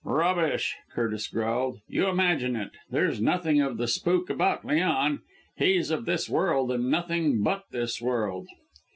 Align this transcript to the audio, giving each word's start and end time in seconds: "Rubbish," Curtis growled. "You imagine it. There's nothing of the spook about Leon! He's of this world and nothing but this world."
"Rubbish," 0.03 0.77
Curtis 0.95 1.27
growled. 1.27 1.77
"You 1.87 2.07
imagine 2.07 2.55
it. 2.55 2.71
There's 2.89 3.21
nothing 3.21 3.61
of 3.61 3.77
the 3.77 3.87
spook 3.87 4.31
about 4.31 4.65
Leon! 4.65 5.19
He's 5.55 5.91
of 5.91 6.05
this 6.05 6.27
world 6.27 6.71
and 6.71 6.89
nothing 6.89 7.43
but 7.43 7.65
this 7.69 8.01
world." 8.01 8.47